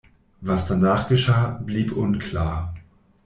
Was 0.41 0.65
danach 0.65 1.09
geschah, 1.09 1.59
blieb 1.63 1.91
unklar. 1.95 2.73